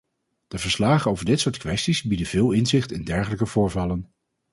[0.47, 4.13] De verslagen over dit soort kwesties bieden veel inzicht in dergelijke voorvallen.